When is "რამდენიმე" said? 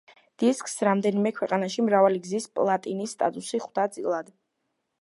0.87-1.31